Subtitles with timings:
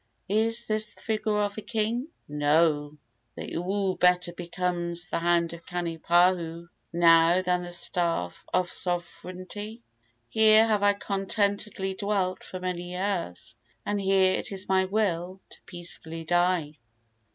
[0.29, 2.07] Is this the figure of a king?
[2.27, 2.97] No!
[3.35, 9.83] The oo better becomes the hand of Kanipahu now than the staff of sovereignty.
[10.27, 15.61] Here have I contentedly dwelt for many years, and here it is my will to
[15.67, 16.79] peacefully die."